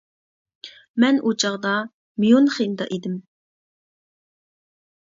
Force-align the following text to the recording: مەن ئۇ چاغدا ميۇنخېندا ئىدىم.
مەن 1.03 1.19
ئۇ 1.21 1.33
چاغدا 1.43 1.75
ميۇنخېندا 2.25 2.89
ئىدىم. 2.97 3.21